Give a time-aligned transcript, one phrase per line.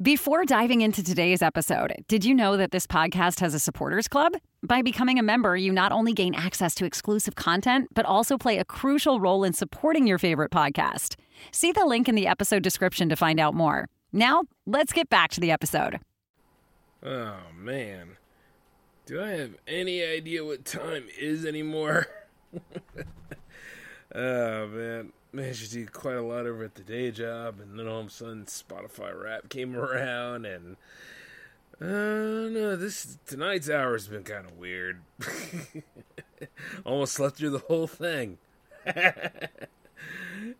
[0.00, 4.34] Before diving into today's episode, did you know that this podcast has a supporters club?
[4.62, 8.58] By becoming a member, you not only gain access to exclusive content, but also play
[8.58, 11.16] a crucial role in supporting your favorite podcast.
[11.50, 13.88] See the link in the episode description to find out more.
[14.12, 15.98] Now, let's get back to the episode.
[17.02, 18.18] Oh, man.
[19.04, 22.06] Do I have any idea what time is anymore?
[24.14, 27.86] oh, man managed to do quite a lot over at the day job, and then
[27.86, 30.76] all of a sudden Spotify Wrap came around, and
[31.80, 35.00] uh, no, this tonight's hour has been kind of weird.
[36.84, 38.38] Almost slept through the whole thing.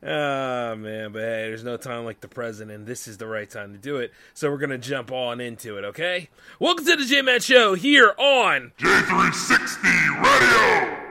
[0.02, 3.26] Ah, oh, man, but hey, there's no time like the present, and this is the
[3.26, 4.12] right time to do it.
[4.34, 6.28] So we're gonna jump on into it, okay?
[6.60, 11.07] Welcome to the J Man Show here on J360 Radio.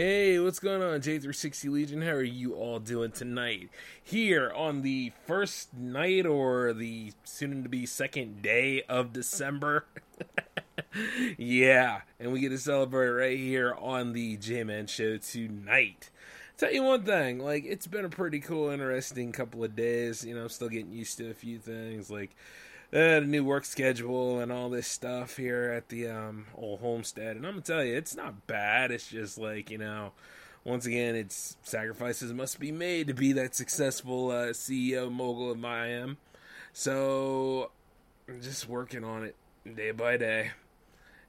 [0.00, 2.02] Hey, what's going on, J360 Legion?
[2.02, 3.68] How are you all doing tonight?
[4.00, 9.86] Here on the first night or the soon to be second day of December.
[11.36, 16.10] yeah, and we get to celebrate right here on the J Man Show tonight.
[16.56, 20.24] Tell you one thing, like, it's been a pretty cool, interesting couple of days.
[20.24, 22.36] You know, I'm still getting used to a few things, like,
[22.92, 27.36] uh, the new work schedule and all this stuff here at the um, old homestead.
[27.36, 28.90] And I'm gonna tell you, it's not bad.
[28.90, 30.12] It's just like you know,
[30.64, 35.64] once again, it's sacrifices must be made to be that successful uh, CEO mogul of
[35.64, 36.16] I am.
[36.72, 37.70] So,
[38.28, 39.36] I'm just working on it
[39.74, 40.52] day by day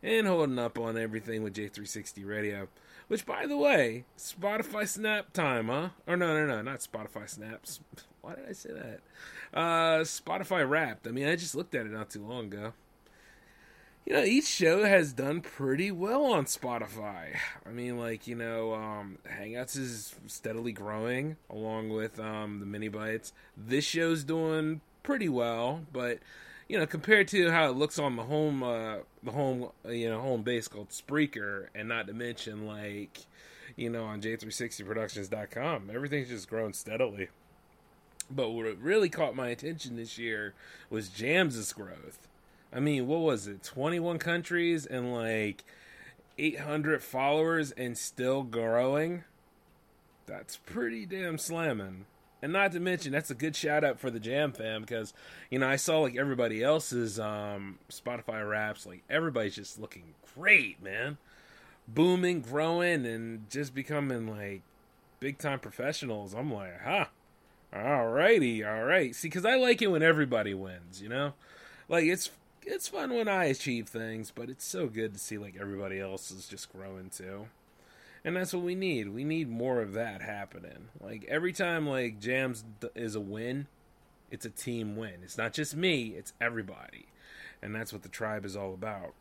[0.02, 2.68] and holding up on everything with J360 Radio.
[3.08, 5.90] Which, by the way, Spotify Snap time, huh?
[6.06, 7.80] Or no, no, no, not Spotify Snaps.
[8.30, 9.00] Why did I say that?
[9.52, 11.08] Uh, Spotify Wrapped.
[11.08, 12.74] I mean, I just looked at it not too long ago.
[14.06, 17.38] You know, each show has done pretty well on Spotify.
[17.66, 22.88] I mean, like, you know, um, Hangouts is steadily growing along with um, the mini
[22.88, 23.34] bites.
[23.58, 26.20] This show's doing pretty well, but
[26.68, 30.08] you know, compared to how it looks on the home, uh, the home, uh, you
[30.08, 33.26] know, home base called Spreaker, and not to mention like,
[33.76, 37.30] you know, on J360Productions.com, everything's just grown steadily.
[38.32, 40.54] But what really caught my attention this year
[40.90, 42.28] was Jams's growth.
[42.72, 43.64] I mean, what was it?
[43.64, 45.64] 21 countries and like
[46.38, 49.24] 800 followers and still growing?
[50.28, 52.06] That's pretty damn slamming.
[52.42, 55.14] And not to mention, that's a good shout out for the Jam fam because,
[55.50, 58.86] you know, I saw like everybody else's um, Spotify Wraps.
[58.86, 61.18] Like, everybody's just looking great, man.
[61.88, 64.62] Booming, growing, and just becoming like
[65.20, 66.34] big time professionals.
[66.34, 67.06] I'm like, huh.
[67.74, 69.16] Alrighty, alright.
[69.16, 71.34] See, because I like it when everybody wins, you know?
[71.88, 72.32] Like, it's
[72.66, 76.32] it's fun when I achieve things, but it's so good to see, like, everybody else
[76.32, 77.48] is just growing too.
[78.24, 79.10] And that's what we need.
[79.10, 80.90] We need more of that happening.
[81.00, 82.64] Like, every time, like, Jams
[82.96, 83.68] is a win,
[84.30, 85.22] it's a team win.
[85.24, 87.06] It's not just me, it's everybody.
[87.62, 89.14] And that's what the tribe is all about.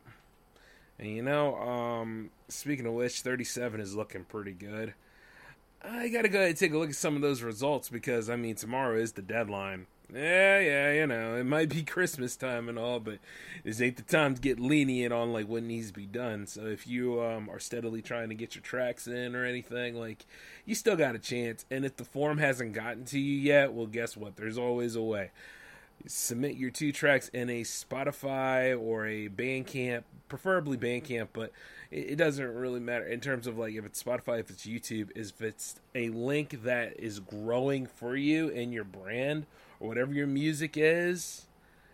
[0.99, 4.95] And you know, um, speaking of which, 37 is looking pretty good.
[5.83, 8.37] I gotta go ahead and take a look at some of those results because I
[8.37, 9.87] mean tomorrow is the deadline.
[10.13, 13.19] Yeah, yeah, you know, it might be Christmas time and all, but
[13.63, 16.47] this ain't the time to get lenient on like what needs to be done.
[16.47, 20.25] So if you um, are steadily trying to get your tracks in or anything, like
[20.65, 21.67] you still got a chance.
[21.71, 24.37] And if the form hasn't gotten to you yet, well, guess what?
[24.37, 25.31] There's always a way.
[26.07, 31.53] Submit your two tracks in a Spotify or a Bandcamp, preferably Bandcamp, but
[31.91, 35.31] it, doesn't really matter in terms of like if it's Spotify, if it's YouTube, is
[35.31, 39.47] if it's a link that is growing for you and your brand
[39.81, 41.47] or whatever your music is,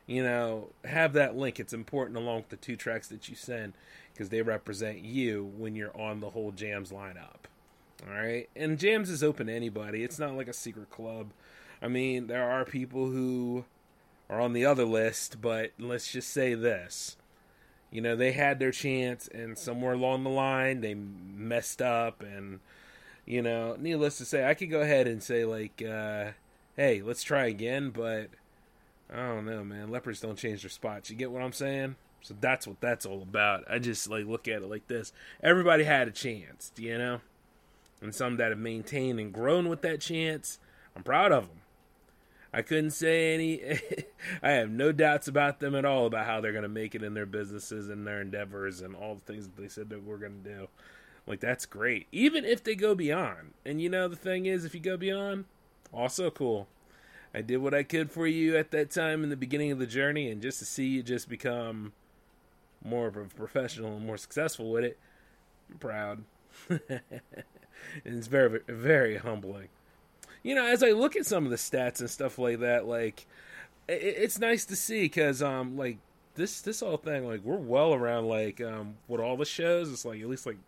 [0.07, 1.61] you know, have that link.
[1.61, 3.75] It's important along with the two tracks that you send
[4.13, 7.47] because they represent you when you're on the whole Jams lineup.
[8.07, 10.03] All right, and Jams is open to anybody.
[10.03, 11.31] It's not like a secret club.
[11.81, 13.65] I mean, there are people who
[14.29, 17.17] are on the other list, but let's just say this
[17.95, 22.59] you know they had their chance and somewhere along the line they messed up and
[23.25, 26.27] you know needless to say i could go ahead and say like uh,
[26.77, 28.29] hey let's try again but
[29.11, 29.91] i don't know man.
[29.91, 31.09] Lepers don't change their spots.
[31.09, 31.95] You get what i'm saying?
[32.21, 33.65] So that's what that's all about.
[33.71, 35.13] I just like look at it like this.
[35.43, 37.21] Everybody had a chance you know?
[38.03, 40.59] And some that have maintained and grown with that chance
[40.97, 41.61] i'm proud of them
[42.55, 43.81] I couldn't say any.
[44.43, 47.03] I have no doubts about them at all about how they're going to make it
[47.03, 50.19] in their businesses and their endeavors and all the things that they said that we're
[50.19, 50.69] going to do.
[51.27, 52.07] Like that's great.
[52.13, 53.55] Even if they go beyond.
[53.67, 55.47] And you know the thing is if you go beyond,
[55.93, 56.69] also cool.
[57.35, 59.87] I did what I could for you at that time in the beginning of the
[59.87, 61.93] journey and just to see you just become
[62.85, 64.99] more of a professional and more successful with it,
[65.71, 66.25] I'm proud.
[66.69, 66.81] and
[68.05, 69.69] it's very very humbling.
[70.45, 73.27] You know, as I look at some of the stats and stuff like that, like
[73.89, 75.99] it, it's nice to see because um like
[76.37, 80.05] this this whole thing like we're well around like um with all the shows it's
[80.05, 80.59] like at least like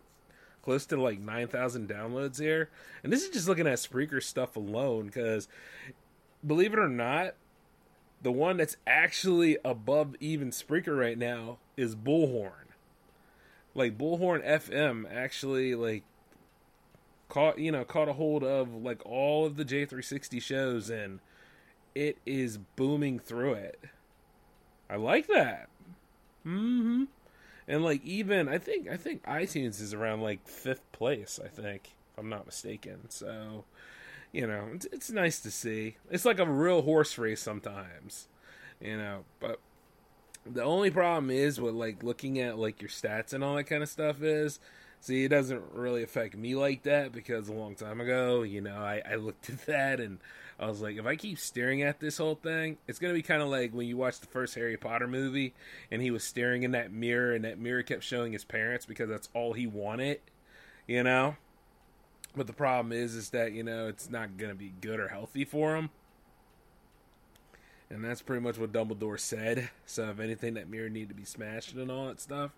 [0.66, 2.68] close to like 9,000 downloads here.
[3.04, 5.46] And this is just looking at Spreaker stuff alone because
[6.44, 7.34] believe it or not,
[8.20, 12.66] the one that's actually above even Spreaker right now is Bullhorn.
[13.76, 16.02] Like Bullhorn FM actually like
[17.28, 21.20] caught you know caught a hold of like all of the J360 shows and
[21.94, 23.80] it is booming through it.
[24.88, 25.68] I like that.
[26.46, 27.08] Mhm
[27.68, 31.40] and like even I think I think iTunes is around like fifth place.
[31.42, 33.08] I think if I'm not mistaken.
[33.08, 33.64] So
[34.32, 35.96] you know it's, it's nice to see.
[36.10, 38.28] It's like a real horse race sometimes,
[38.80, 39.24] you know.
[39.40, 39.60] But
[40.44, 43.82] the only problem is with like looking at like your stats and all that kind
[43.82, 44.60] of stuff is
[45.00, 48.76] See, it doesn't really affect me like that because a long time ago, you know,
[48.76, 50.18] I, I looked at that and
[50.58, 53.42] I was like, if I keep staring at this whole thing, it's gonna be kind
[53.42, 55.54] of like when you watch the first Harry Potter movie
[55.90, 59.08] and he was staring in that mirror and that mirror kept showing his parents because
[59.08, 60.20] that's all he wanted,
[60.86, 61.36] you know.
[62.34, 65.44] But the problem is, is that you know it's not gonna be good or healthy
[65.44, 65.90] for him.
[67.88, 69.70] And that's pretty much what Dumbledore said.
[69.86, 72.50] So if anything, that mirror needed to be smashed and all that stuff.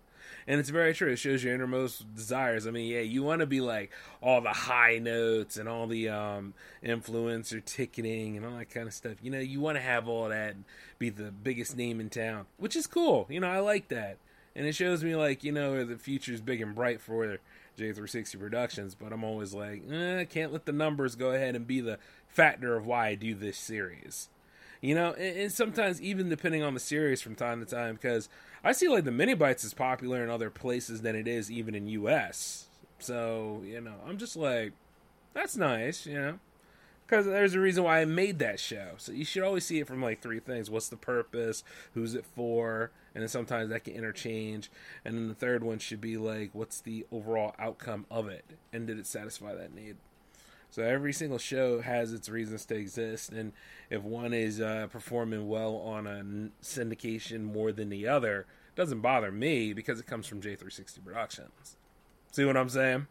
[0.47, 1.11] And it's very true.
[1.11, 2.67] It shows your innermost desires.
[2.67, 6.09] I mean, yeah, you want to be like all the high notes and all the
[6.09, 9.15] um, influencer ticketing and all that kind of stuff.
[9.21, 10.63] You know, you want to have all that and
[10.97, 13.25] be the biggest name in town, which is cool.
[13.29, 14.17] You know, I like that.
[14.55, 17.37] And it shows me like, you know, the future's big and bright for
[17.79, 21.65] J360 Productions, but I'm always like, eh, I can't let the numbers go ahead and
[21.65, 24.29] be the factor of why I do this series.
[24.81, 28.29] You know, and, and sometimes even depending on the series from time to time, because
[28.63, 31.75] I see like the mini bites is popular in other places than it is even
[31.75, 32.67] in U.S.
[32.99, 34.73] So you know, I'm just like,
[35.33, 36.39] that's nice, you know,
[37.05, 38.91] because there's a reason why I made that show.
[38.97, 41.63] So you should always see it from like three things: what's the purpose,
[41.93, 44.69] who's it for, and then sometimes that can interchange.
[45.05, 48.85] And then the third one should be like, what's the overall outcome of it, and
[48.87, 49.95] did it satisfy that need?
[50.71, 53.53] So every single show has its reasons to exist, and
[53.89, 56.23] if one is uh, performing well on a
[56.63, 58.45] syndication more than the other,
[58.75, 61.75] doesn't bother me because it comes from J360 Productions.
[62.31, 63.07] See what I'm saying?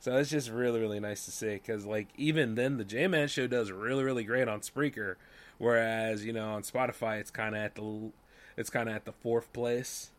[0.00, 3.28] So it's just really, really nice to see because, like, even then, the J Man
[3.28, 5.14] show does really, really great on Spreaker,
[5.58, 8.10] whereas you know on Spotify it's kind of at the
[8.56, 10.10] it's kind of at the fourth place.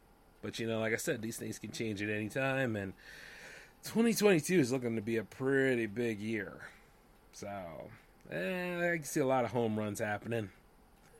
[0.41, 2.93] But you know, like I said, these things can change at any time, and
[3.83, 6.53] 2022 is looking to be a pretty big year.
[7.31, 7.47] So,
[8.31, 10.49] eh, I can see a lot of home runs happening.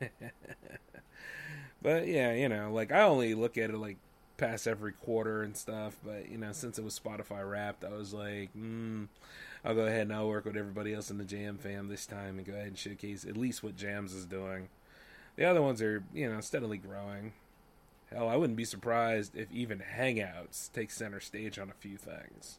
[1.82, 3.96] but yeah, you know, like I only look at it like
[4.36, 5.96] past every quarter and stuff.
[6.04, 9.08] But you know, since it was Spotify Wrapped, I was like, mm,
[9.64, 12.38] I'll go ahead and I'll work with everybody else in the Jam fam this time
[12.38, 14.68] and go ahead and showcase at least what Jams is doing.
[15.36, 17.32] The other ones are, you know, steadily growing.
[18.12, 22.58] Hell, I wouldn't be surprised if even Hangouts takes center stage on a few things.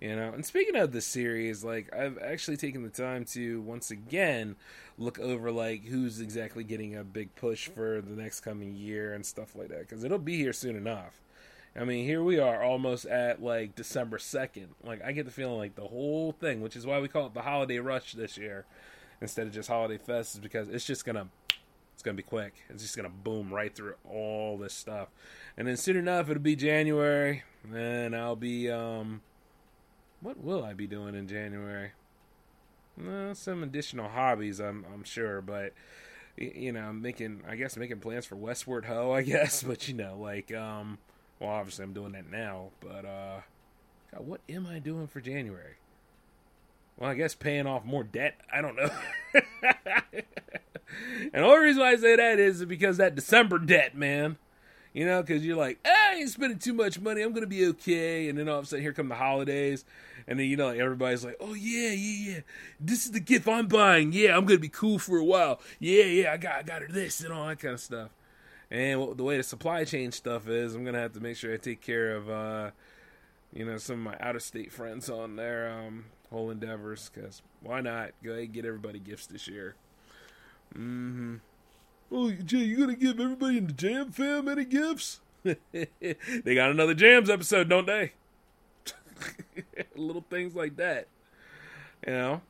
[0.00, 3.90] You know, and speaking of the series, like I've actually taken the time to once
[3.90, 4.56] again
[4.98, 9.24] look over like who's exactly getting a big push for the next coming year and
[9.24, 11.22] stuff like that because it'll be here soon enough.
[11.76, 14.66] I mean, here we are almost at like December 2nd.
[14.84, 17.34] Like, I get the feeling like the whole thing, which is why we call it
[17.34, 18.64] the Holiday Rush this year
[19.20, 21.04] instead of just Holiday Fest, is because it's just
[22.04, 22.54] going to be quick.
[22.68, 25.08] It's just gonna boom right through all this stuff,
[25.56, 27.42] and then soon enough it'll be January,
[27.72, 29.22] and I'll be um,
[30.20, 31.92] what will I be doing in January?
[33.02, 35.72] Uh, some additional hobbies, I'm I'm sure, but
[36.36, 40.16] you know, making I guess making plans for Westward Ho, I guess, but you know,
[40.16, 40.98] like um,
[41.40, 43.40] well, obviously I'm doing that now, but uh,
[44.12, 45.74] God, what am I doing for January?
[46.96, 48.40] Well, I guess paying off more debt.
[48.52, 48.90] I don't know.
[51.32, 54.38] and the only reason why I say that is because that December debt, man.
[54.92, 57.20] You know, because you're like, ah, I ain't spending too much money.
[57.20, 58.28] I'm gonna be okay.
[58.28, 59.84] And then all of a sudden, here come the holidays,
[60.28, 62.40] and then you know, like, everybody's like, oh yeah, yeah, yeah.
[62.78, 64.12] This is the gift I'm buying.
[64.12, 65.60] Yeah, I'm gonna be cool for a while.
[65.80, 68.10] Yeah, yeah, I got, I got her this and all that kind of stuff.
[68.70, 71.56] And the way the supply chain stuff is, I'm gonna have to make sure I
[71.56, 72.70] take care of, uh,
[73.52, 77.10] you know, some of my out of state friends on their um, whole endeavors.
[77.12, 79.74] Because why not go ahead and get everybody gifts this year?
[80.76, 81.36] Mm-hmm.
[82.12, 85.20] Oh, Jay, you gonna give everybody in the Jam fam any gifts?
[85.42, 88.12] they got another Jams episode, don't they?
[89.96, 91.06] little things like that,
[92.06, 92.40] you know.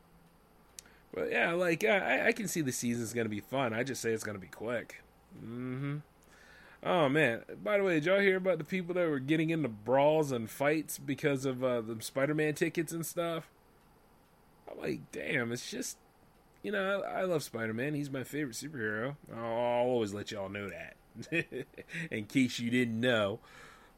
[1.14, 3.73] But yeah, like I, I can see the season's gonna be fun.
[3.73, 5.02] I just say it's gonna be quick.
[5.38, 5.99] Mm-hmm.
[6.83, 7.43] Oh man!
[7.62, 10.50] By the way, did y'all hear about the people that were getting into brawls and
[10.50, 13.49] fights because of uh, the Spider-Man tickets and stuff?
[14.71, 15.52] I'm like, damn!
[15.52, 15.97] It's just,
[16.64, 17.94] you know, I, I love Spider-Man.
[17.94, 19.16] He's my favorite superhero.
[19.37, 21.37] I'll, always let y'all know that,
[22.11, 23.38] in case you didn't know.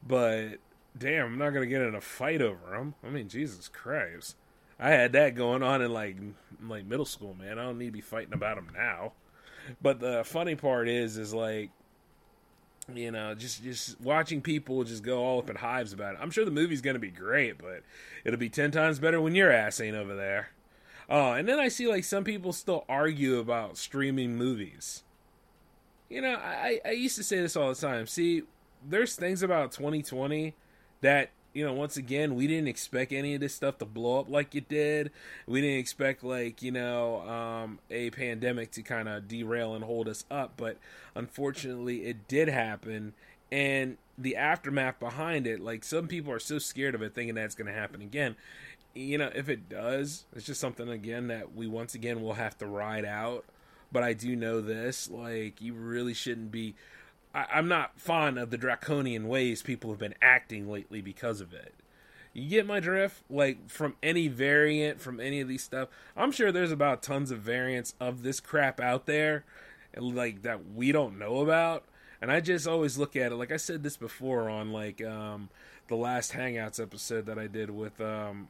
[0.05, 0.57] But
[0.95, 2.93] damn, I'm not gonna get in a fight over him.
[3.03, 4.35] I mean, Jesus Christ!
[4.79, 6.17] I had that going on in like
[6.61, 7.57] like middle school, man.
[7.57, 9.13] I don't need to be fighting about him now.
[9.81, 11.71] But the funny part is, is like,
[12.93, 16.19] you know, just just watching people just go all up in hives about it.
[16.21, 17.83] I'm sure the movie's gonna be great, but
[18.25, 20.49] it'll be ten times better when your ass ain't over there.
[21.09, 25.03] Oh, and then I see like some people still argue about streaming movies.
[26.09, 28.07] You know, I I used to say this all the time.
[28.07, 28.43] See,
[28.87, 30.53] there's things about 2020
[31.01, 34.29] that you know, once again, we didn't expect any of this stuff to blow up
[34.29, 35.09] like it did.
[35.47, 40.07] We didn't expect like you know um, a pandemic to kind of derail and hold
[40.07, 40.77] us up, but
[41.15, 43.13] unfortunately, it did happen.
[43.51, 47.55] And the aftermath behind it, like some people are so scared of it, thinking that's
[47.55, 48.35] going to happen again.
[48.97, 52.57] You know, if it does, it's just something again that we once again will have
[52.57, 53.45] to ride out.
[53.91, 56.75] But I do know this: like, you really shouldn't be
[57.37, 61.53] I, am not fond of the draconian ways people have been acting lately because of
[61.53, 61.75] it.
[62.33, 63.23] You get my drift?
[63.29, 65.89] Like from any variant, from any of these stuff.
[66.15, 69.45] I'm sure there's about tons of variants of this crap out there,
[69.95, 71.83] like that we don't know about.
[72.21, 75.49] And I just always look at it like I said this before on like um,
[75.87, 78.47] the last Hangouts episode that I did with um,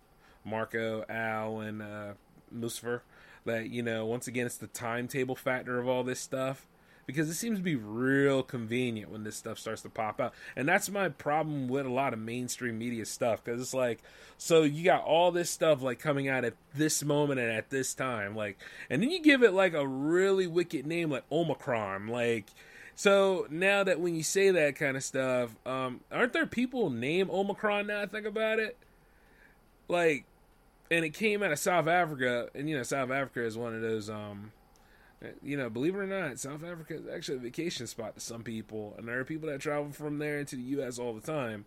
[0.48, 2.14] Marco, Al, and uh,
[2.52, 3.04] Lucifer.
[3.46, 6.68] That you know, once again, it's the timetable factor of all this stuff
[7.08, 10.34] because it seems to be real convenient when this stuff starts to pop out.
[10.56, 14.00] And that's my problem with a lot of mainstream media stuff because it's like,
[14.38, 17.94] so you got all this stuff like coming out at this moment and at this
[17.94, 22.46] time, like, and then you give it like a really wicked name like Omicron, like.
[22.94, 27.30] So now that when you say that kind of stuff, um, aren't there people named
[27.30, 28.02] Omicron now?
[28.02, 28.76] I think about it,
[29.88, 30.26] like,
[30.90, 33.82] and it came out of South Africa, and you know South Africa is one of
[33.82, 34.52] those um,
[35.42, 38.44] you know, believe it or not, South Africa is actually a vacation spot to some
[38.44, 41.00] people, and there are people that travel from there into the U.S.
[41.00, 41.66] all the time.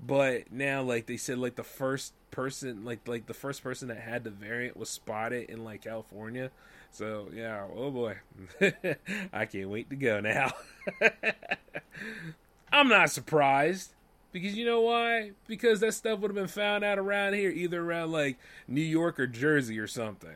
[0.00, 4.00] But now, like they said, like the first person, like like the first person that
[4.00, 6.50] had the variant was spotted in like California.
[6.90, 8.16] So yeah, oh boy,
[9.32, 10.52] I can't wait to go now.
[12.72, 13.94] I'm not surprised
[14.34, 15.30] because you know why?
[15.46, 18.36] Because that stuff would have been found out around here, either around like
[18.66, 20.34] New York or Jersey or something.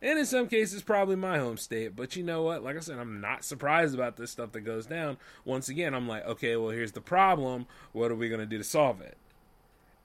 [0.00, 1.94] And in some cases probably my home state.
[1.94, 2.64] But you know what?
[2.64, 5.18] Like i said i'm not surprised about this stuff that goes down.
[5.44, 7.66] Once again i'm like okay well here's the problem.
[7.92, 9.18] What are we going to do to solve it?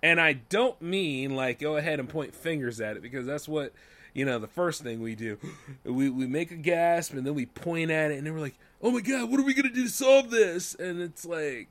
[0.04, 3.72] And i don't mean like go ahead and point fingers at it because that's what
[4.14, 5.38] you know the first thing we do.
[5.86, 8.60] We, we make a gasp and then we point at it and then we're like
[8.82, 10.76] oh my god what are we going to do to solve this?
[10.76, 11.70] And it's like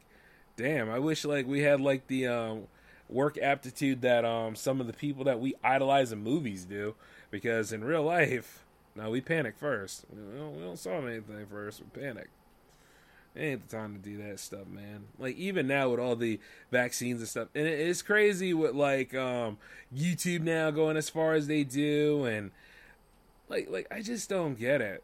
[0.57, 2.67] damn i wish like we had like the um,
[3.09, 6.95] work aptitude that um, some of the people that we idolize in movies do
[7.31, 10.05] because in real life, now we panic first.
[10.11, 11.81] We don't, we don't solve anything first.
[11.81, 12.29] We panic.
[13.37, 15.07] Ain't the time to do that stuff, man.
[15.19, 16.39] Like even now with all the
[16.71, 19.59] vaccines and stuff, and it's crazy with like um,
[19.93, 22.53] YouTube now going as far as they do, and
[23.49, 25.03] like like I just don't get it.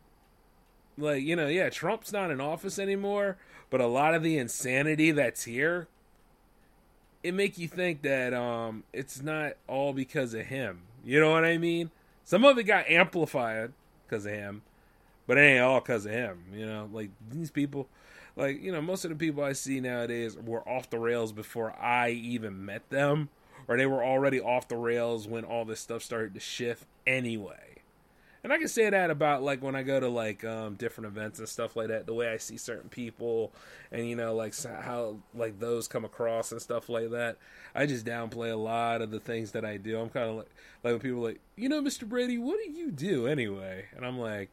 [0.97, 3.37] Like you know, yeah, Trump's not in office anymore,
[3.71, 5.89] but a lot of the insanity that's here,
[7.23, 10.83] it make you think that um, it's not all because of him.
[11.05, 11.91] You know what I mean?
[12.25, 13.73] Some of it got amplified
[14.07, 14.63] because of him,
[15.27, 16.45] but it ain't all because of him.
[16.55, 17.89] You know, like these people,
[18.37, 21.73] like you know, most of the people I see nowadays were off the rails before
[21.81, 23.31] I even met them,
[23.69, 27.70] or they were already off the rails when all this stuff started to shift anyway.
[28.43, 31.39] And I can say that about like when I go to like um, different events
[31.39, 32.07] and stuff like that.
[32.07, 33.53] The way I see certain people,
[33.93, 37.37] and you know, like how like those come across and stuff like that.
[37.75, 40.01] I just downplay a lot of the things that I do.
[40.01, 40.51] I'm kind of like
[40.83, 42.09] like when people like, you know, Mr.
[42.09, 43.87] Brady, what do you do anyway?
[43.95, 44.51] And I'm like,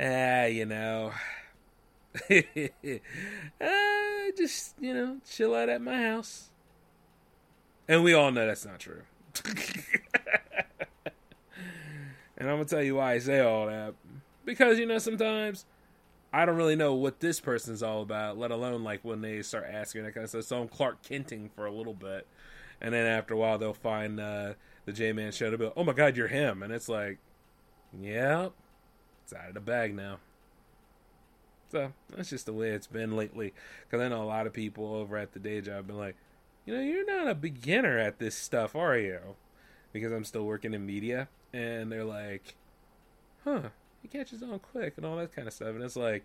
[0.00, 1.12] ah, you know,
[2.30, 2.40] uh,
[4.38, 6.48] just you know, chill out at my house.
[7.86, 9.02] And we all know that's not true.
[12.40, 13.94] And I'm gonna tell you why I say all that.
[14.46, 15.66] Because you know sometimes
[16.32, 19.66] I don't really know what this person's all about, let alone like when they start
[19.70, 20.44] asking that kind of stuff.
[20.44, 22.26] So I'm Clark Kenting for a little bit,
[22.80, 24.54] and then after a while they'll find uh,
[24.86, 27.18] the J Man show to be like, "Oh my God, you're him," and it's like,
[28.00, 28.52] "Yep,
[29.24, 30.18] it's out of the bag now."
[31.70, 33.52] So that's just the way it's been lately.
[33.84, 36.16] Because I know a lot of people over at the day job been like,
[36.64, 39.20] you know, you're not a beginner at this stuff, are you?
[39.92, 41.28] Because I'm still working in media.
[41.52, 42.54] And they're like,
[43.44, 43.70] huh,
[44.02, 45.68] he catches on quick and all that kind of stuff.
[45.68, 46.24] And it's like,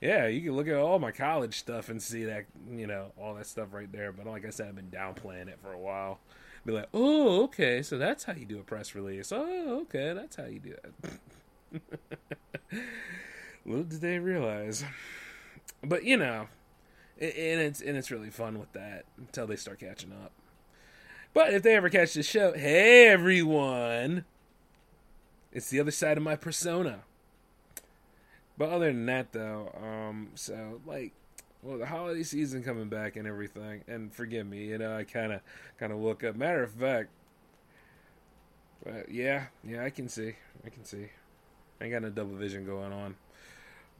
[0.00, 3.34] yeah, you can look at all my college stuff and see that, you know, all
[3.34, 4.12] that stuff right there.
[4.12, 6.20] But like I said, I've been downplaying it for a while.
[6.64, 9.32] Be like, oh, okay, so that's how you do a press release.
[9.32, 11.82] Oh, okay, that's how you do that.
[13.64, 14.84] Little did they realize.
[15.82, 16.48] But you know,
[17.20, 20.32] and it's and it's really fun with that until they start catching up.
[21.32, 24.24] But if they ever catch the show, hey everyone,
[25.58, 27.00] it's the other side of my persona.
[28.56, 31.12] But other than that, though, um, so like,
[31.62, 35.32] well, the holiday season coming back and everything, and forgive me, you know, I kind
[35.32, 35.40] of,
[35.78, 36.36] kind of woke up.
[36.36, 37.10] Matter of fact,
[38.84, 40.34] but yeah, yeah, I can see,
[40.64, 41.08] I can see,
[41.80, 43.16] I ain't got no double vision going on.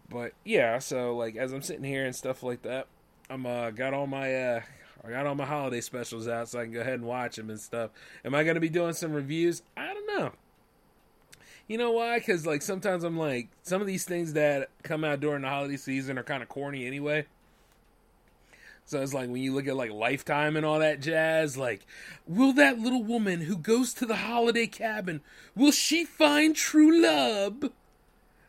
[0.08, 2.86] But yeah, so like as I'm sitting here and stuff like that,
[3.28, 4.60] I'm uh got all my uh
[5.04, 7.50] I got all my holiday specials out so I can go ahead and watch them
[7.50, 7.90] and stuff.
[8.24, 9.62] Am I to be doing some reviews?
[11.68, 12.18] You know why?
[12.18, 15.76] Because like sometimes I'm like some of these things that come out during the holiday
[15.76, 17.26] season are kind of corny anyway.
[18.86, 21.84] So it's like when you look at like Lifetime and all that jazz, like,
[22.26, 25.20] will that little woman who goes to the holiday cabin,
[25.54, 27.70] will she find true love?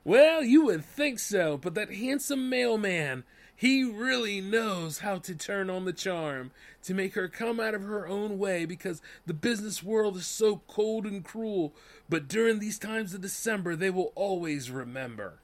[0.06, 3.26] Well, you would think so, but that handsome mailman,
[3.60, 6.52] he really knows how to turn on the charm
[6.82, 10.62] to make her come out of her own way because the business world is so
[10.66, 11.74] cold and cruel.
[12.08, 15.40] But during these times of December, they will always remember.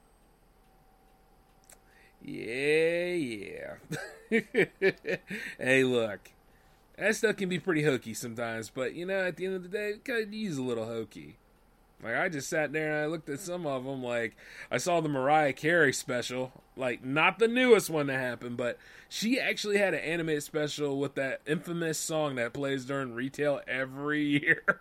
[2.22, 3.74] Yeah, yeah.
[5.58, 6.30] hey, look.
[6.96, 9.68] That stuff can be pretty hokey sometimes, but you know, at the end of the
[9.68, 11.36] day, it could use a little hokey.
[12.02, 14.02] Like I just sat there and I looked at some of them.
[14.02, 14.36] Like
[14.70, 19.40] I saw the Mariah Carey special, like not the newest one that happened, but she
[19.40, 24.80] actually had an animated special with that infamous song that plays during retail every year.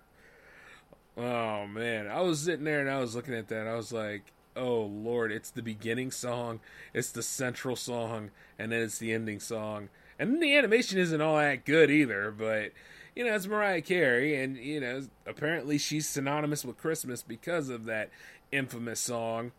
[1.17, 3.67] oh man, I was sitting there and I was looking at that.
[3.67, 6.59] I was like, oh lord, it's the beginning song,
[6.93, 9.89] it's the central song, and then it's the ending song.
[10.17, 12.71] And the animation isn't all that good either, but
[13.15, 17.85] you know, it's Mariah Carey, and you know, apparently she's synonymous with Christmas because of
[17.85, 18.09] that
[18.51, 19.51] infamous song.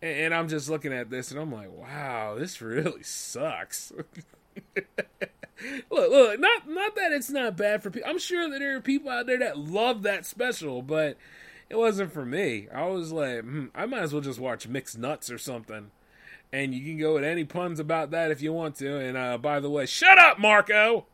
[0.00, 3.92] And I'm just looking at this, and I'm like, wow, this really sucks.
[4.76, 4.86] look,
[5.90, 8.08] look, not not that it's not bad for people.
[8.08, 11.18] I'm sure that there are people out there that love that special, but
[11.68, 12.68] it wasn't for me.
[12.74, 15.90] I was like, hmm, I might as well just watch Mixed Nuts or something.
[16.50, 18.98] And you can go with any puns about that if you want to.
[18.98, 21.04] And uh, by the way, shut up, Marco.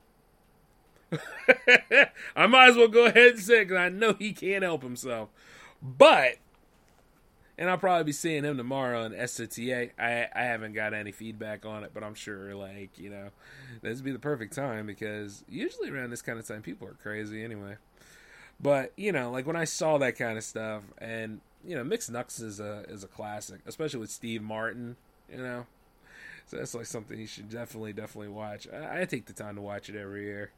[2.37, 5.29] I might as well go ahead and say because I know he can't help himself.
[5.83, 6.37] But,
[7.59, 9.91] and I'll probably be seeing him tomorrow on SOTA.
[9.99, 13.29] I I haven't got any feedback on it, but I'm sure like you know
[13.83, 16.97] this would be the perfect time because usually around this kind of time people are
[17.03, 17.77] crazy anyway.
[18.61, 22.11] But you know, like when I saw that kind of stuff, and you know, Mixed
[22.11, 24.97] Nuts is a is a classic, especially with Steve Martin.
[25.31, 25.67] You know,
[26.47, 28.67] so that's like something you should definitely definitely watch.
[28.73, 30.51] I, I take the time to watch it every year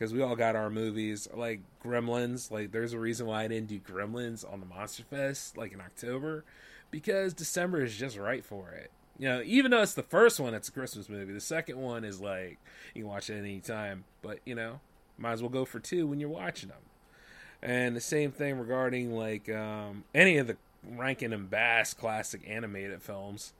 [0.00, 2.50] because we all got our movies like Gremlins.
[2.50, 5.80] Like, there's a reason why I didn't do Gremlins on the Monster Fest like in
[5.80, 6.42] October
[6.90, 8.90] because December is just right for it.
[9.18, 11.34] You know, even though it's the first one, it's a Christmas movie.
[11.34, 12.58] The second one is like
[12.94, 14.80] you can watch it any time, but you know,
[15.18, 16.78] might as well go for two when you're watching them.
[17.60, 23.02] And the same thing regarding like um, any of the Rankin and Bass classic animated
[23.02, 23.52] films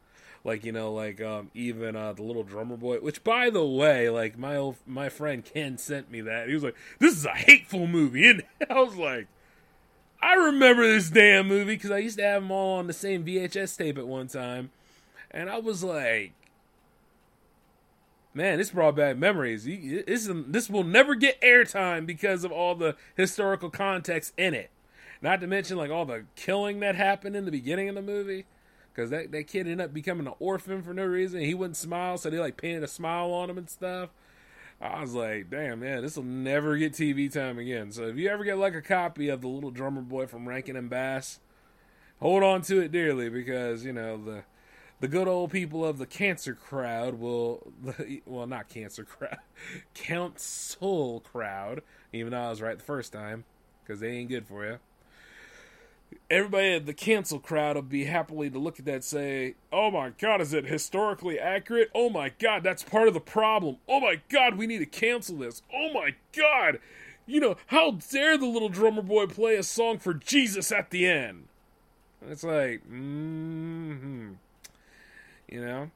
[0.45, 4.09] like you know like um even uh the little drummer boy which by the way
[4.09, 6.49] like my old my friend ken sent me that.
[6.49, 8.21] He was like this is a hateful movie.
[8.31, 9.27] And i was like
[10.23, 13.25] i remember this damn movie because i used to have them all on the same
[13.25, 14.71] vhs tape at one time.
[15.31, 16.33] And i was like
[18.33, 19.65] man this brought back memories.
[19.65, 24.71] This, this will never get airtime because of all the historical context in it.
[25.21, 28.47] Not to mention like all the killing that happened in the beginning of the movie
[29.01, 31.41] because that, that kid ended up becoming an orphan for no reason.
[31.41, 34.11] He wouldn't smile, so they like painted a smile on him and stuff.
[34.79, 37.93] I was like, damn, man, this will never get TV time again.
[37.93, 40.77] So if you ever get like a copy of the little drummer boy from Rankin
[40.77, 41.41] and Bass,
[42.21, 44.43] hold on to it dearly because you know the
[45.01, 47.73] the good old people of the cancer crowd will,
[48.27, 49.39] well, not cancer crowd,
[49.95, 51.81] council crowd.
[52.13, 53.45] Even though I was right the first time,
[53.83, 54.79] because they ain't good for you
[56.31, 60.11] everybody at the cancel crowd will be happily to look at that say, "Oh my
[60.11, 61.91] god, is it historically accurate?
[61.95, 63.77] Oh my god, that's part of the problem.
[63.89, 65.63] Oh my god, we need to cancel this.
[65.75, 66.79] Oh my god,
[67.27, 71.07] you know, how dare the little drummer boy play a song for Jesus at the
[71.07, 71.49] end?"
[72.29, 74.33] it's like, mm-hmm.
[75.49, 75.91] you know.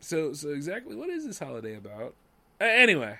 [0.00, 2.14] So, so exactly, what is this holiday about?
[2.60, 3.18] Anyway,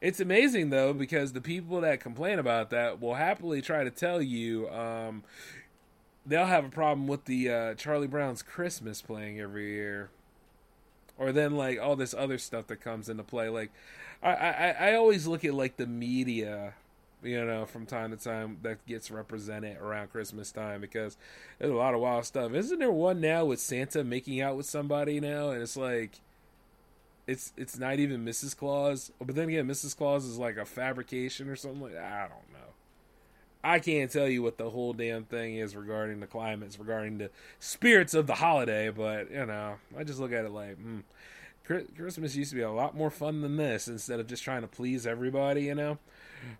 [0.00, 4.20] it's amazing though because the people that complain about that will happily try to tell
[4.20, 5.22] you um,
[6.24, 10.10] they'll have a problem with the uh, Charlie Brown's Christmas playing every year,
[11.18, 13.48] or then like all this other stuff that comes into play.
[13.48, 13.70] Like
[14.22, 16.74] I, I, I always look at like the media
[17.22, 21.16] you know, from time to time that gets represented around Christmas time because
[21.58, 22.52] there's a lot of wild stuff.
[22.52, 26.20] Isn't there one now with Santa making out with somebody now, and it's like,
[27.26, 28.56] it's it's not even Mrs.
[28.56, 29.96] Claus, but then again, Mrs.
[29.96, 32.04] Claus is like a fabrication or something like that.
[32.04, 32.72] I don't know.
[33.64, 37.30] I can't tell you what the whole damn thing is regarding the climates, regarding the
[37.58, 41.00] spirits of the holiday, but you know, I just look at it like, hmm.
[41.64, 44.68] Christmas used to be a lot more fun than this instead of just trying to
[44.68, 45.98] please everybody, you know.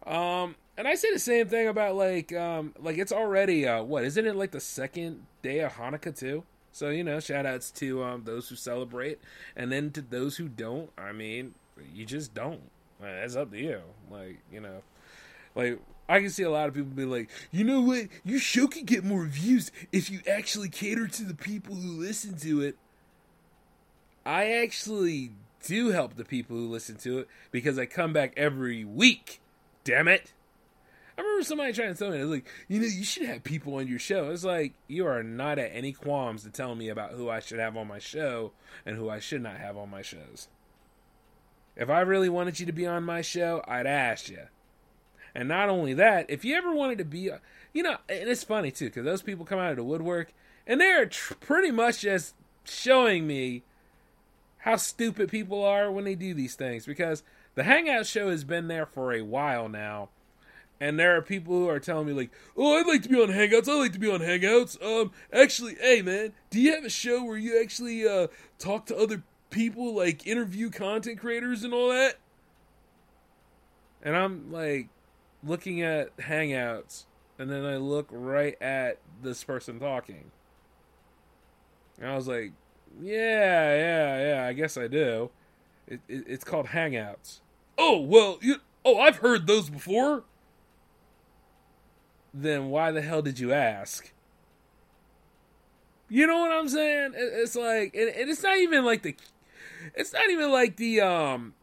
[0.04, 4.02] Um, and I say the same thing about like um like it's already uh what
[4.04, 6.42] isn't it like the second day of Hanukkah too?
[6.76, 9.18] So you know, shout outs to um those who celebrate,
[9.56, 10.90] and then to those who don't.
[10.98, 11.54] I mean,
[11.94, 12.60] you just don't.
[13.00, 13.80] That's up to you.
[14.10, 14.82] Like you know,
[15.54, 18.66] like I can see a lot of people be like, you know what, your show
[18.66, 22.76] could get more views if you actually cater to the people who listen to it.
[24.26, 25.32] I actually
[25.64, 29.40] do help the people who listen to it because I come back every week
[29.86, 30.32] damn it.
[31.18, 33.42] I remember somebody trying to tell me, it was like, you know, you should have
[33.42, 34.30] people on your show.
[34.30, 37.58] It's like, you are not at any qualms to tell me about who I should
[37.58, 38.52] have on my show
[38.84, 40.48] and who I should not have on my shows.
[41.74, 44.48] If I really wanted you to be on my show, I'd ask you.
[45.34, 47.30] And not only that, if you ever wanted to be,
[47.72, 50.32] you know, and it's funny too, because those people come out of the woodwork
[50.66, 53.62] and they're tr- pretty much just showing me
[54.58, 56.86] how stupid people are when they do these things.
[56.86, 57.22] Because
[57.54, 60.08] the Hangout show has been there for a while now.
[60.78, 63.28] And there are people who are telling me like, "Oh, I'd like to be on
[63.28, 63.68] Hangouts.
[63.68, 67.24] I'd like to be on Hangouts." Um, actually, hey man, do you have a show
[67.24, 68.26] where you actually uh
[68.58, 72.16] talk to other people, like interview content creators and all that?
[74.02, 74.88] And I'm like
[75.42, 77.06] looking at Hangouts,
[77.38, 80.30] and then I look right at this person talking.
[81.98, 82.52] And I was like,
[83.00, 84.46] "Yeah, yeah, yeah.
[84.46, 85.30] I guess I do."
[85.86, 87.40] It, it, it's called Hangouts.
[87.78, 90.24] Oh, well, you, oh, I've heard those before.
[92.38, 94.12] Then why the hell did you ask?
[96.10, 97.12] You know what I'm saying?
[97.16, 99.16] It's like, and it's not even like the,
[99.94, 101.54] it's not even like the, um,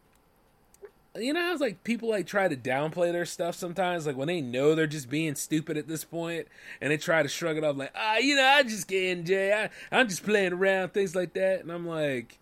[1.15, 4.41] you know, it's like people like try to downplay their stuff sometimes, like when they
[4.41, 6.47] know they're just being stupid at this point,
[6.81, 9.53] and they try to shrug it off, like, ah, you know, I just getting Jay,
[9.53, 12.39] I, I'm just playing around, things like that, and I'm like,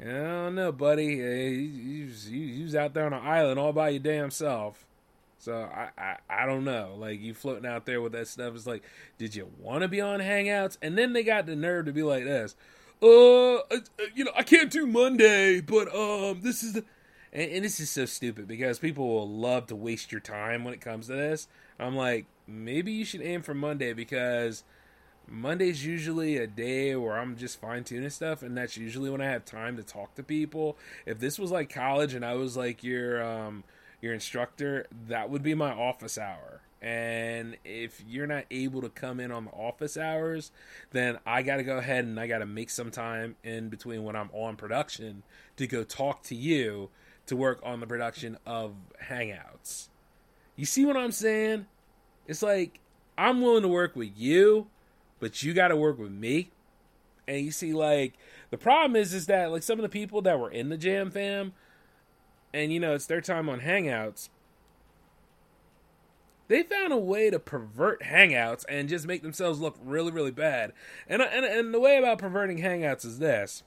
[0.00, 1.06] I don't know, buddy.
[1.06, 4.86] You, you, you was out there on an island all by your damn self.
[5.38, 6.94] So I, I, I don't know.
[6.98, 8.54] Like you floating out there with that stuff.
[8.54, 8.82] It's like,
[9.18, 10.78] did you want to be on Hangouts?
[10.82, 12.56] And then they got the nerve to be like this.
[13.00, 13.78] Uh, uh,
[14.14, 16.84] you know, I can't do Monday, but um, this is the,
[17.32, 20.74] and, and this is so stupid because people will love to waste your time when
[20.74, 21.46] it comes to this.
[21.78, 24.64] I'm like, maybe you should aim for Monday because
[25.28, 29.26] Monday's usually a day where I'm just fine tuning stuff, and that's usually when I
[29.26, 30.76] have time to talk to people.
[31.06, 33.62] If this was like college and I was like your um
[34.00, 36.62] your instructor, that would be my office hour.
[36.80, 40.52] And if you're not able to come in on the office hours,
[40.92, 44.04] then I got to go ahead and I got to make some time in between
[44.04, 45.24] when I'm on production
[45.56, 46.90] to go talk to you
[47.26, 48.74] to work on the production of
[49.08, 49.88] Hangouts.
[50.54, 51.66] You see what I'm saying?
[52.28, 52.78] It's like
[53.16, 54.68] I'm willing to work with you
[55.20, 56.50] but you got to work with me.
[57.26, 58.14] And you see, like
[58.50, 61.10] the problem is, is that like some of the people that were in the Jam
[61.10, 61.52] Fam,
[62.52, 64.28] and you know it's their time on Hangouts.
[66.48, 70.72] They found a way to pervert Hangouts and just make themselves look really, really bad.
[71.06, 73.62] And and and the way about perverting Hangouts is this: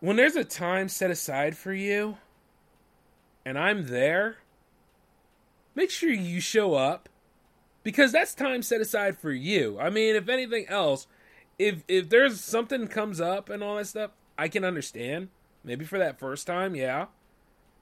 [0.00, 2.18] when there's a time set aside for you,
[3.44, 4.38] and I'm there,
[5.74, 7.08] make sure you show up
[7.82, 9.78] because that's time set aside for you.
[9.80, 11.08] I mean, if anything else,
[11.58, 15.28] if if there's something comes up and all that stuff, I can understand.
[15.64, 17.06] Maybe for that first time, yeah.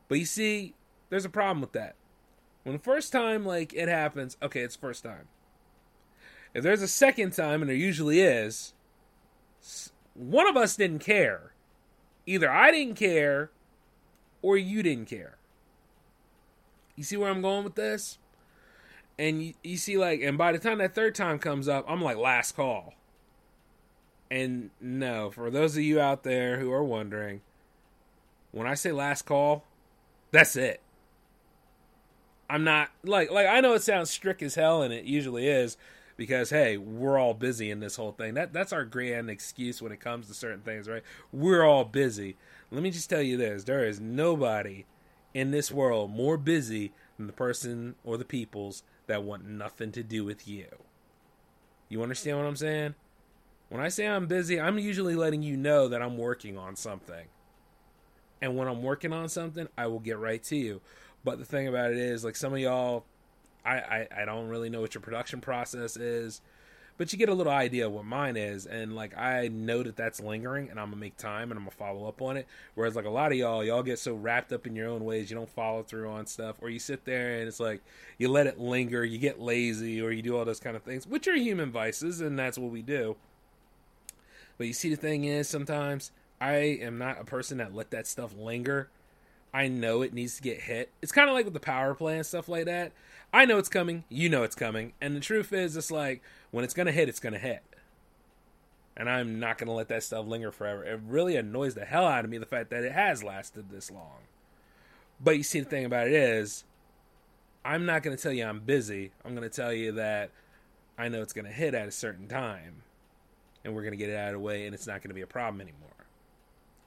[0.09, 0.75] But you see,
[1.11, 1.95] there's a problem with that.
[2.62, 5.29] When the first time like it happens, okay, it's first time.
[6.55, 8.75] If there's a second time, and there usually is,
[10.14, 11.53] one of us didn't care.
[12.27, 13.51] Either I didn't care,
[14.40, 15.37] or you didn't care.
[16.97, 18.19] You see where I'm going with this?
[19.19, 22.03] and you, you see like and by the time that third time comes up i'm
[22.03, 22.95] like last call
[24.31, 27.40] and no for those of you out there who are wondering
[28.53, 29.64] when i say last call
[30.35, 30.81] that's it
[32.51, 35.77] i'm not like like i know it sounds strict as hell and it usually is
[36.16, 38.35] because hey, we're all busy in this whole thing.
[38.35, 41.03] That that's our grand excuse when it comes to certain things, right?
[41.33, 42.37] We're all busy.
[42.70, 44.85] Let me just tell you this: there is nobody
[45.33, 50.03] in this world more busy than the person or the peoples that want nothing to
[50.03, 50.66] do with you.
[51.88, 52.94] You understand what I'm saying?
[53.68, 57.27] When I say I'm busy, I'm usually letting you know that I'm working on something.
[58.45, 60.83] And when I'm working on something, I will get right to you.
[61.25, 63.05] But the thing about it is, like some of y'all
[63.65, 66.43] I, I, I don't really know what your production process is,
[66.99, 68.67] but you get a little idea what mine is.
[68.67, 71.71] And like, I know that that's lingering and I'm gonna make time and I'm gonna
[71.71, 72.47] follow up on it.
[72.75, 75.31] Whereas like a lot of y'all, y'all get so wrapped up in your own ways,
[75.31, 77.81] you don't follow through on stuff, or you sit there and it's like,
[78.19, 81.07] you let it linger, you get lazy, or you do all those kind of things,
[81.07, 83.17] which are human vices, and that's what we do.
[84.59, 86.13] But you see, the thing is, sometimes
[86.45, 88.91] I am not a person that let that stuff linger.
[89.55, 90.91] I know it needs to get hit.
[91.01, 92.93] It's kind of like with the power play and stuff like that.
[93.33, 96.63] I know it's coming, you know it's coming, and the truth is, it's like when
[96.63, 97.63] it's gonna hit, it's gonna hit,
[98.95, 100.85] and I'm not gonna let that stuff linger forever.
[100.85, 103.91] It really annoys the hell out of me the fact that it has lasted this
[103.91, 104.29] long.
[105.19, 106.65] But you see, the thing about it is,
[107.65, 109.13] I'm not gonna tell you I'm busy.
[109.25, 110.31] I'm gonna tell you that
[110.99, 112.83] I know it's gonna hit at a certain time,
[113.65, 115.27] and we're gonna get it out of the way, and it's not gonna be a
[115.27, 116.04] problem anymore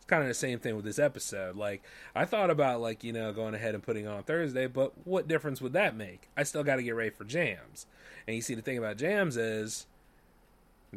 [0.08, 1.56] kind of the same thing with this episode.
[1.56, 1.84] Like
[2.16, 5.62] I thought about like you know going ahead and putting on Thursday, but what difference
[5.62, 6.30] would that make?
[6.36, 7.86] I still got to get ready for jams.
[8.26, 9.86] And you see the thing about jams is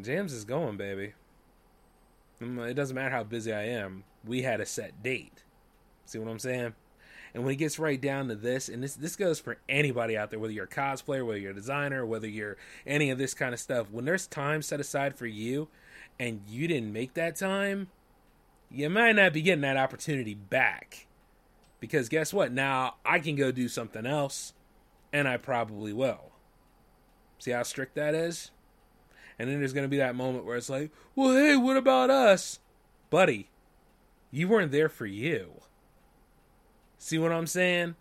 [0.01, 1.13] jams is going, baby.
[2.41, 4.03] Mm, it doesn't matter how busy I am.
[4.25, 5.43] We had a set date.
[6.05, 6.73] See what I'm saying?
[7.33, 10.31] And when it gets right down to this, and this this goes for anybody out
[10.31, 13.53] there, whether you're a cosplayer, whether you're a designer, whether you're any of this kind
[13.53, 15.69] of stuff, when there's time set aside for you
[16.19, 17.87] and you didn't make that time,
[18.71, 21.07] you might not be getting that opportunity back.
[21.79, 22.51] Because guess what?
[22.51, 24.53] Now I can go do something else,
[25.11, 26.31] and I probably will.
[27.39, 28.51] See how strict that is?
[29.39, 32.11] And then there's going to be that moment where it's like, well, hey, what about
[32.11, 32.59] us?
[33.09, 33.49] Buddy,
[34.29, 35.61] you weren't there for you.
[36.99, 37.95] See what I'm saying?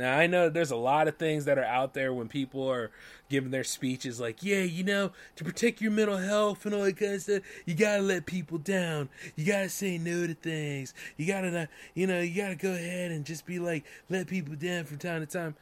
[0.00, 2.90] Now I know there's a lot of things that are out there when people are
[3.28, 6.96] giving their speeches like, yeah, you know, to protect your mental health and all that
[6.96, 9.10] kind of stuff, you gotta let people down.
[9.36, 10.94] You gotta say no to things.
[11.18, 14.84] You gotta, you know, you gotta go ahead and just be like, let people down
[14.84, 15.54] from time to time.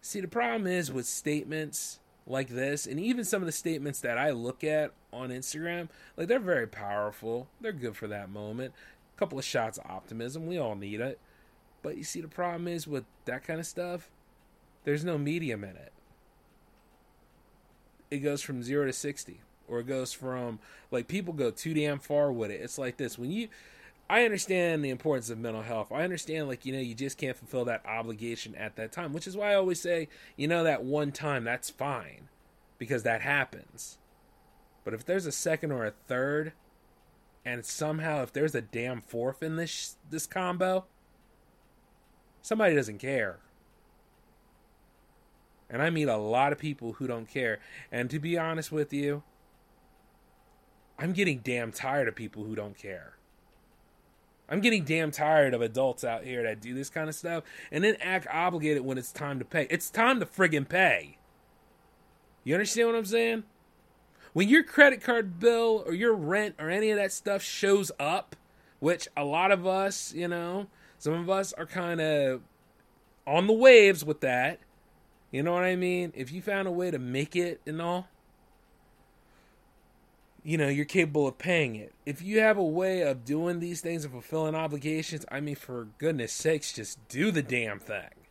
[0.00, 4.16] See, the problem is with statements like this, and even some of the statements that
[4.16, 7.48] I look at on Instagram, like they're very powerful.
[7.60, 8.72] They're good for that moment.
[9.14, 10.46] A couple of shots of optimism.
[10.46, 11.18] We all need it.
[11.84, 14.10] But you see, the problem is with that kind of stuff,
[14.84, 15.92] there's no medium in it.
[18.10, 21.98] It goes from zero to 60, or it goes from, like, people go too damn
[21.98, 22.62] far with it.
[22.62, 23.48] It's like this when you,
[24.08, 25.92] I understand the importance of mental health.
[25.92, 29.26] I understand, like, you know, you just can't fulfill that obligation at that time, which
[29.26, 32.28] is why I always say, you know, that one time, that's fine,
[32.78, 33.98] because that happens.
[34.84, 36.54] But if there's a second or a third,
[37.44, 40.86] and somehow if there's a damn fourth in this this combo,
[42.44, 43.38] somebody doesn't care.
[45.70, 47.58] And I meet a lot of people who don't care.
[47.90, 49.22] And to be honest with you,
[50.98, 53.14] I'm getting damn tired of people who don't care.
[54.46, 57.82] I'm getting damn tired of adults out here that do this kind of stuff and
[57.82, 59.66] then act obligated when it's time to pay.
[59.70, 61.16] It's time to friggin' pay.
[62.44, 63.44] You understand what I'm saying?
[64.34, 68.36] When your credit card bill or your rent or any of that stuff shows up,
[68.80, 70.66] which a lot of us, you know,
[71.04, 72.40] some of us are kind of
[73.26, 74.58] on the waves with that.
[75.30, 76.14] You know what I mean?
[76.16, 78.08] If you found a way to make it and all,
[80.42, 81.92] you know, you're capable of paying it.
[82.06, 85.88] If you have a way of doing these things and fulfilling obligations, I mean, for
[85.98, 88.24] goodness sakes, just do the damn thing.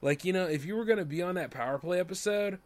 [0.00, 2.60] Like, you know, if you were going to be on that power play episode,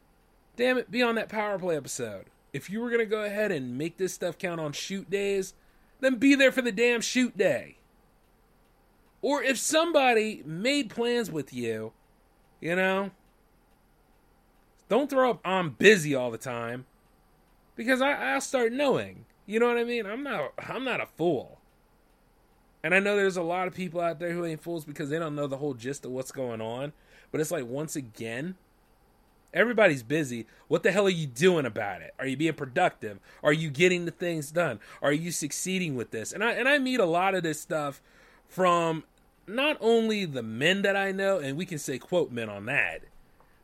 [0.56, 2.26] damn it, be on that power play episode.
[2.52, 5.54] If you were going to go ahead and make this stuff count on shoot days,
[6.00, 7.78] then be there for the damn shoot day.
[9.26, 11.90] Or if somebody made plans with you,
[12.60, 13.10] you know,
[14.88, 16.86] don't throw up I'm busy all the time
[17.74, 19.24] because I, I'll start knowing.
[19.44, 20.06] You know what I mean?
[20.06, 21.58] I'm not I'm not a fool.
[22.84, 25.18] And I know there's a lot of people out there who ain't fools because they
[25.18, 26.92] don't know the whole gist of what's going on.
[27.32, 28.54] But it's like once again,
[29.52, 30.46] everybody's busy.
[30.68, 32.14] What the hell are you doing about it?
[32.20, 33.18] Are you being productive?
[33.42, 34.78] Are you getting the things done?
[35.02, 36.32] Are you succeeding with this?
[36.32, 38.00] And I and I meet a lot of this stuff
[38.48, 39.02] from
[39.46, 43.02] not only the men that I know, and we can say quote men on that,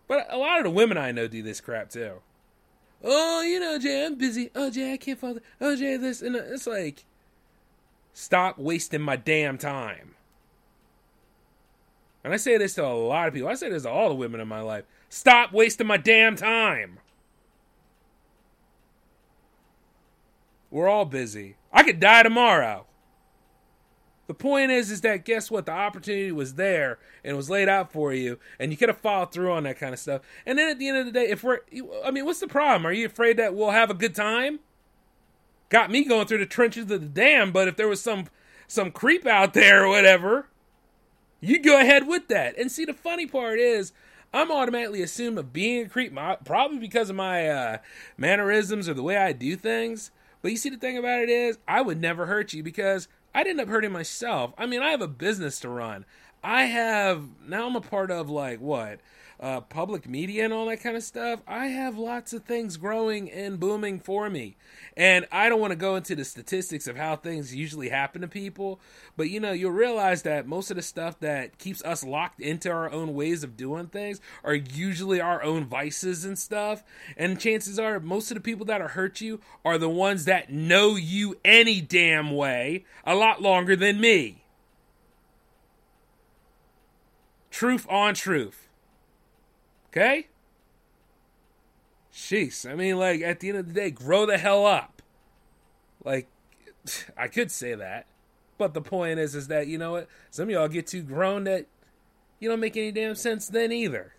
[0.08, 2.20] but a lot of the women I know do this crap too.
[3.04, 4.50] Oh, you know, Jay, I'm busy.
[4.54, 5.40] Oh, Jay, I can't follow.
[5.60, 7.04] Oh, Jay, this and it's like,
[8.12, 10.14] stop wasting my damn time.
[12.24, 13.48] And I say this to a lot of people.
[13.48, 14.84] I say this to all the women in my life.
[15.08, 17.00] Stop wasting my damn time.
[20.70, 21.56] We're all busy.
[21.72, 22.86] I could die tomorrow.
[24.32, 25.66] The point is, is that guess what?
[25.66, 29.30] The opportunity was there and was laid out for you, and you could have followed
[29.30, 30.22] through on that kind of stuff.
[30.46, 31.58] And then at the end of the day, if we're,
[32.02, 32.86] I mean, what's the problem?
[32.86, 34.60] Are you afraid that we'll have a good time?
[35.68, 38.28] Got me going through the trenches of the dam, but if there was some
[38.68, 40.48] some creep out there or whatever,
[41.42, 42.56] you go ahead with that.
[42.56, 43.92] And see, the funny part is,
[44.32, 46.16] I'm automatically assumed of being a creep,
[46.46, 47.78] probably because of my uh,
[48.16, 50.10] mannerisms or the way I do things.
[50.40, 53.46] But you see, the thing about it is, I would never hurt you because I'd
[53.46, 54.52] end up hurting myself.
[54.58, 56.04] I mean, I have a business to run.
[56.44, 57.66] I have now.
[57.66, 59.00] I'm a part of like what
[59.42, 63.28] uh, public media and all that kind of stuff, I have lots of things growing
[63.28, 64.56] and booming for me.
[64.96, 68.28] And I don't want to go into the statistics of how things usually happen to
[68.28, 68.78] people,
[69.16, 72.70] but you know, you'll realize that most of the stuff that keeps us locked into
[72.70, 76.84] our own ways of doing things are usually our own vices and stuff.
[77.16, 80.52] And chances are, most of the people that are hurt you are the ones that
[80.52, 84.44] know you any damn way a lot longer than me.
[87.50, 88.68] Truth on truth.
[89.92, 90.28] Okay?
[92.12, 95.02] Jeez, I mean, like, at the end of the day, grow the hell up.
[96.04, 96.28] Like,
[97.16, 98.06] I could say that.
[98.58, 100.08] But the point is, is that, you know what?
[100.30, 101.66] Some of y'all get too grown that
[102.38, 104.14] you don't make any damn sense then either.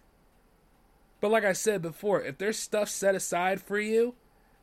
[1.21, 4.15] But like I said before, if there's stuff set aside for you,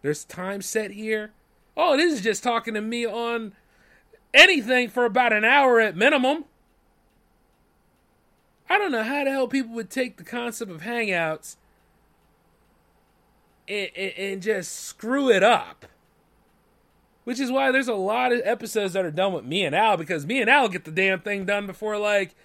[0.03, 1.33] there's time set here.
[1.77, 3.55] Oh, this is just talking to me on
[4.35, 6.45] anything for about an hour at minimum.
[8.71, 11.57] I don't know how the hell people would take the concept of Hangouts
[13.67, 15.87] and, and, and just screw it up.
[17.25, 19.97] Which is why there's a lot of episodes that are done with me and Al
[19.97, 22.37] because me and Al get the damn thing done before like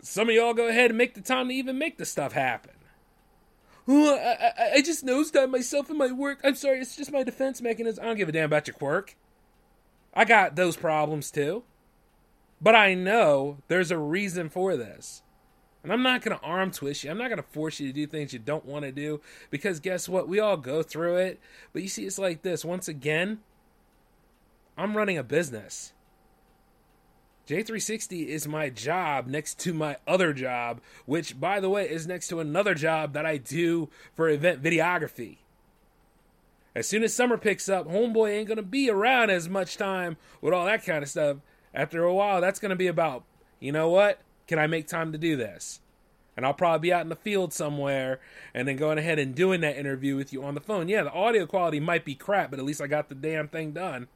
[0.00, 2.72] some of y'all go ahead and make the time to even make the stuff happen.
[3.86, 6.40] I, I, I just nosedive myself in my work.
[6.44, 8.04] I'm sorry, it's just my defense mechanism.
[8.04, 9.16] I don't give a damn about your quirk.
[10.14, 11.62] I got those problems too.
[12.60, 15.22] But I know there's a reason for this.
[15.82, 17.10] And I'm not going to arm twist you.
[17.10, 19.80] I'm not going to force you to do things you don't want to do because
[19.80, 20.28] guess what?
[20.28, 21.40] We all go through it.
[21.72, 22.64] But you see, it's like this.
[22.64, 23.40] Once again,
[24.76, 25.92] I'm running a business.
[27.48, 32.28] J360 is my job next to my other job, which, by the way, is next
[32.28, 35.38] to another job that I do for event videography.
[36.74, 40.18] As soon as summer picks up, Homeboy ain't going to be around as much time
[40.42, 41.38] with all that kind of stuff.
[41.72, 43.24] After a while, that's going to be about,
[43.60, 44.20] you know what?
[44.48, 45.80] Can I make time to do this?
[46.36, 48.20] And I'll probably be out in the field somewhere
[48.54, 50.88] and then going ahead and doing that interview with you on the phone.
[50.88, 53.72] Yeah, the audio quality might be crap, but at least I got the damn thing
[53.72, 54.08] done.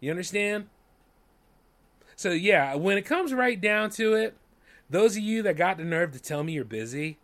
[0.00, 0.68] You understand?
[2.16, 4.36] So, yeah, when it comes right down to it,
[4.88, 7.18] those of you that got the nerve to tell me you're busy,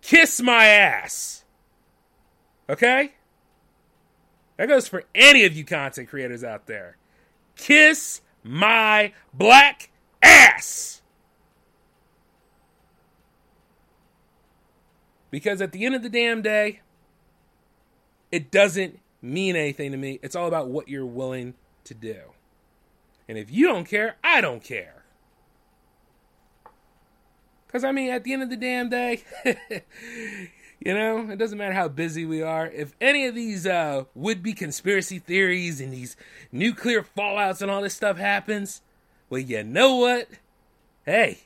[0.00, 1.44] kiss my ass.
[2.68, 3.12] Okay?
[4.56, 6.96] That goes for any of you content creators out there.
[7.54, 9.90] Kiss my black
[10.22, 11.02] ass.
[15.30, 16.80] Because at the end of the damn day,
[18.30, 20.18] it doesn't mean anything to me.
[20.22, 21.54] It's all about what you're willing
[21.84, 22.20] to do.
[23.28, 25.04] And if you don't care, I don't care.
[27.66, 29.24] Because, I mean, at the end of the damn day,
[30.86, 32.68] You know, it doesn't matter how busy we are.
[32.68, 36.16] If any of these uh, would be conspiracy theories and these
[36.52, 38.82] nuclear fallouts and all this stuff happens,
[39.28, 40.28] well, you know what?
[41.04, 41.40] Hey,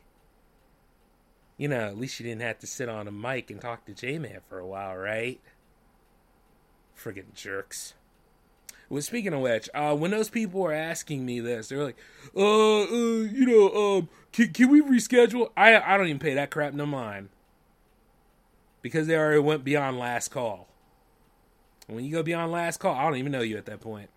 [1.57, 3.95] you know, at least you didn't have to sit on a mic and talk to
[3.95, 5.41] J Man for a while, right?
[6.95, 7.95] Friggin' jerks.
[8.91, 11.97] Well, speaking of which, uh, when those people were asking me this, they're like,
[12.37, 15.51] uh, uh you know, um, can, can we reschedule?
[15.57, 17.31] I, I don't even pay that crap no mind
[18.83, 20.69] because they already went beyond last call.
[21.87, 24.11] When you go beyond last call, I don't even know you at that point.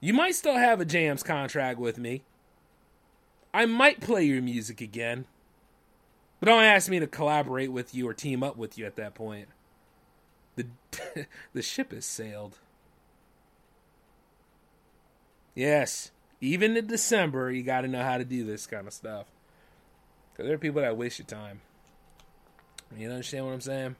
[0.00, 2.22] You might still have a jams contract with me.
[3.54, 5.26] I might play your music again.
[6.40, 9.14] But don't ask me to collaborate with you or team up with you at that
[9.14, 9.48] point.
[10.56, 10.66] The
[11.52, 12.58] the ship has sailed.
[15.54, 19.26] Yes, even in December, you got to know how to do this kind of stuff.
[20.32, 21.62] Because there are people that waste your time.
[22.96, 23.96] You understand what I'm saying?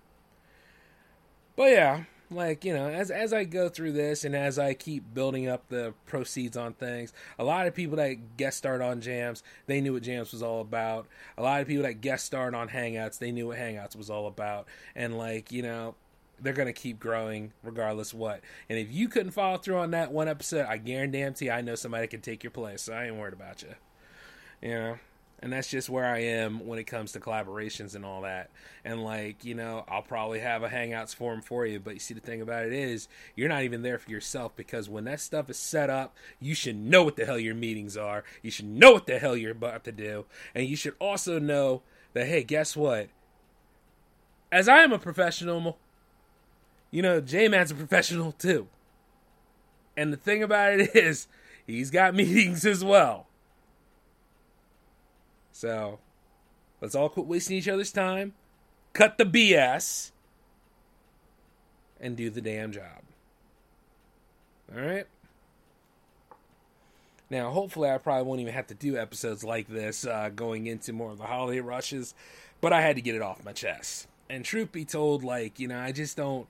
[1.56, 5.14] But yeah, like you know, as as I go through this and as I keep
[5.14, 9.42] building up the proceeds on things, a lot of people that guest starred on Jams,
[9.66, 11.06] they knew what Jams was all about.
[11.38, 14.26] A lot of people that guest starred on Hangouts, they knew what Hangouts was all
[14.26, 14.66] about.
[14.94, 15.94] And like you know,
[16.40, 18.40] they're gonna keep growing regardless what.
[18.68, 22.06] And if you couldn't follow through on that one episode, I guarantee I know somebody
[22.06, 22.82] can take your place.
[22.82, 23.74] So I ain't worried about you.
[24.62, 24.98] You know.
[25.40, 28.50] And that's just where I am when it comes to collaborations and all that.
[28.84, 32.14] And like, you know, I'll probably have a Hangouts forum for you, but you see
[32.14, 35.50] the thing about it is you're not even there for yourself because when that stuff
[35.50, 38.24] is set up, you should know what the hell your meetings are.
[38.42, 40.24] You should know what the hell you're about to do.
[40.54, 41.82] And you should also know
[42.14, 43.08] that hey, guess what?
[44.50, 45.76] As I am a professional,
[46.90, 48.68] you know, J Man's a professional too.
[49.98, 51.28] And the thing about it is,
[51.66, 53.25] he's got meetings as well.
[55.56, 56.00] So,
[56.82, 58.34] let's all quit wasting each other's time,
[58.92, 60.10] cut the BS,
[61.98, 63.00] and do the damn job.
[64.70, 65.06] Alright?
[67.30, 70.92] Now, hopefully, I probably won't even have to do episodes like this uh, going into
[70.92, 72.12] more of the holiday rushes,
[72.60, 74.08] but I had to get it off my chest.
[74.28, 76.46] And truth be told, like, you know, I just don't.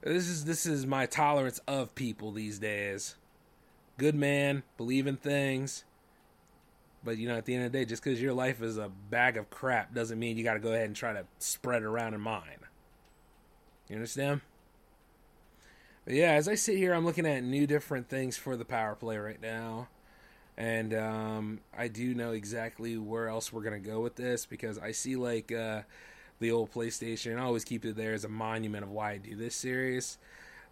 [0.00, 3.14] This is this is my tolerance of people these days.
[3.98, 5.84] Good man, believe in things,
[7.04, 8.90] but you know, at the end of the day, just because your life is a
[9.10, 11.86] bag of crap doesn't mean you got to go ahead and try to spread it
[11.86, 12.58] around in mine.
[13.88, 14.40] You understand?
[16.04, 18.94] But yeah, as I sit here, I'm looking at new different things for the power
[18.94, 19.88] play right now.
[20.56, 24.78] And um, I do know exactly where else we're going to go with this because
[24.78, 25.82] I see like uh,
[26.40, 27.38] the old PlayStation.
[27.38, 30.18] I always keep it there as a monument of why I do this series.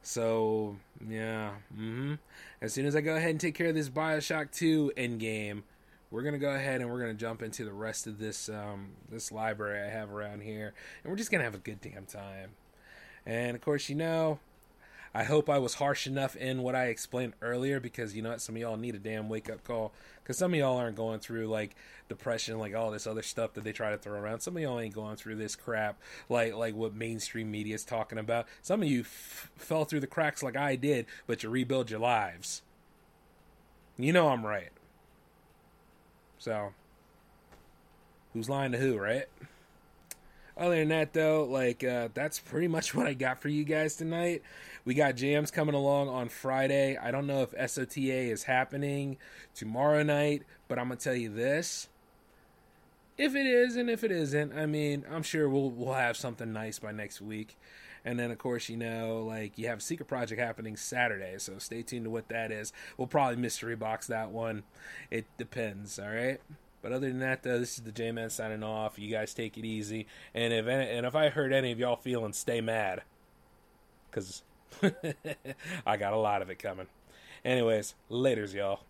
[0.03, 0.77] So,
[1.09, 1.51] yeah.
[1.73, 2.15] Mm-hmm.
[2.61, 5.65] As soon as I go ahead and take care of this Bioshock 2 end game,
[6.17, 9.31] we're gonna go ahead and we're gonna jump into the rest of this um, this
[9.31, 10.73] library I have around here,
[11.05, 12.53] and we're just gonna have a good damn time.
[13.27, 14.39] And of course, you know,
[15.15, 18.41] I hope I was harsh enough in what I explained earlier because you know what,
[18.41, 19.93] some of y'all need a damn wake up call
[20.23, 21.77] because some of y'all aren't going through like
[22.09, 24.41] depression, like all this other stuff that they try to throw around.
[24.41, 25.99] Some of y'all ain't going through this crap
[26.31, 28.47] like like what mainstream media is talking about.
[28.63, 32.01] Some of you f- fell through the cracks like I did, but you rebuild your
[32.01, 32.63] lives.
[33.99, 34.71] You know I'm right.
[36.47, 36.73] So,
[38.33, 39.25] who's lying to who, right?
[40.57, 43.97] Other than that, though, like uh, that's pretty much what I got for you guys
[43.97, 44.43] tonight.
[44.85, 46.97] We got jams coming along on Friday.
[46.97, 49.17] I don't know if SOTA is happening
[49.57, 51.89] tomorrow night, but I'm gonna tell you this:
[53.19, 56.53] if it is and if it isn't, I mean, I'm sure we'll we'll have something
[56.53, 57.57] nice by next week.
[58.07, 61.59] And then, of course, you know, like you have a Secret Project happening Saturday, so
[61.59, 62.73] stay tuned to what that is.
[62.97, 64.63] We'll probably mystery box that one.
[65.11, 66.41] It depends, all right?
[66.83, 68.97] But other than that, though, this is the J Man signing off.
[68.97, 71.97] You guys take it easy, and if any, and if I hurt any of y'all
[71.97, 73.03] feeling, stay mad,
[74.13, 74.45] cause
[75.85, 76.87] I got a lot of it coming.
[77.45, 78.83] Anyways, later's y'all.